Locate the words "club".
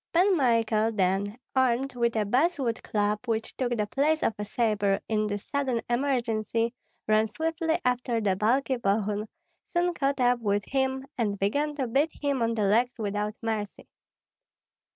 2.81-3.19